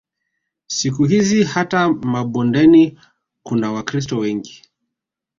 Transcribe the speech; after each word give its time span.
Siku 0.67 1.03
hizi 1.05 1.43
hata 1.43 1.89
mabondeni 1.93 2.99
kuna 3.43 3.71
Wakristo 3.71 4.17
wengi 4.17 4.69